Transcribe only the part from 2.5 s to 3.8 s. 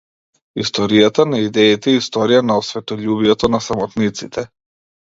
осветољубието на